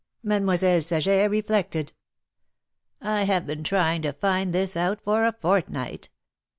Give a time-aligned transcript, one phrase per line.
[0.23, 1.93] Mademoiselle Saget reflected."
[3.19, 6.09] I have been trying to find this out for a fortnight.